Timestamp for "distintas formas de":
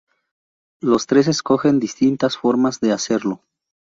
1.79-2.91